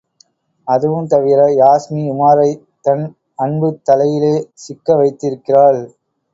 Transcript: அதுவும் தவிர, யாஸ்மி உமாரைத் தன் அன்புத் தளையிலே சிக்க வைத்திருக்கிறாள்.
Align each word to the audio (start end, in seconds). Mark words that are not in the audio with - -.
அதுவும் 0.67 1.07
தவிர, 1.07 1.45
யாஸ்மி 1.51 2.03
உமாரைத் 2.09 2.63
தன் 2.81 3.05
அன்புத் 3.35 3.81
தளையிலே 3.89 4.33
சிக்க 4.53 4.95
வைத்திருக்கிறாள். 4.95 5.81